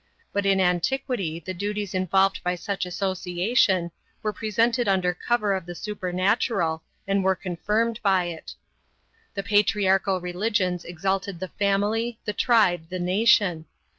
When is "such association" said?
2.55-3.91